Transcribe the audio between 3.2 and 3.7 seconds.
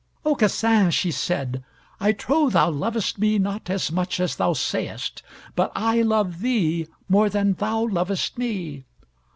not